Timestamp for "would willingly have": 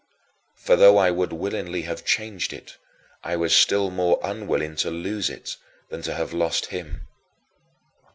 1.11-2.03